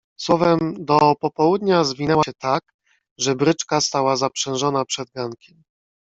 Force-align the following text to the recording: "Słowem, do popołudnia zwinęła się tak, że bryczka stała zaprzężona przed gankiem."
"Słowem, 0.19 0.59
do 0.85 1.15
popołudnia 1.15 1.83
zwinęła 1.83 2.23
się 2.23 2.33
tak, 2.33 2.73
że 3.19 3.35
bryczka 3.35 3.81
stała 3.81 4.15
zaprzężona 4.15 4.85
przed 4.85 5.09
gankiem." 5.15 5.63